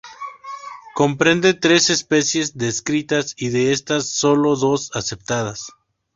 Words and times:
Comprende 0.95 1.53
tres 1.53 1.91
especies 1.91 2.57
descritas 2.57 3.35
y 3.37 3.49
de 3.49 3.71
estas, 3.71 4.07
solo 4.09 4.55
dos 4.55 4.89
aceptadas. 4.95 5.73